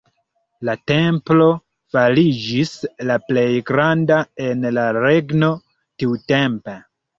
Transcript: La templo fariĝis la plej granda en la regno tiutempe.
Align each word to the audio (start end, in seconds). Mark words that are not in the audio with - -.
La 0.69 0.73
templo 0.91 1.49
fariĝis 1.97 2.73
la 3.11 3.19
plej 3.29 3.45
granda 3.69 4.19
en 4.49 4.69
la 4.81 4.89
regno 5.01 5.53
tiutempe. 5.71 6.79